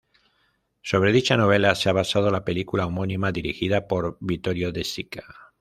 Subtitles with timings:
[0.81, 5.21] Sobre dicha novela se ha basado la película homónima dirigida por Vittorio De Sica.